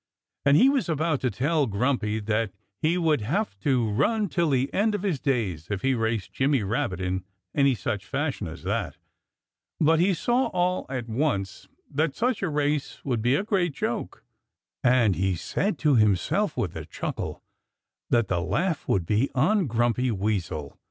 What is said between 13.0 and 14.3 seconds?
would be a great joke.